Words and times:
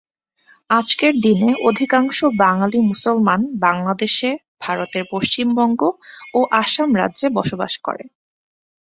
আজকের 0.69 1.13
দিনে 1.19 1.49
অধিকাংশ 1.69 2.17
বাঙালি 2.43 2.79
মুসলমান 2.89 3.39
বাংলাদেশে, 3.65 4.29
ভারতের 4.61 5.03
পশ্চিমবঙ্গ 5.11 5.81
ও 6.33 6.39
আসাম 6.61 6.89
রাজ্যে 6.95 7.27
বসবাস 7.37 7.73
করে। 7.77 8.03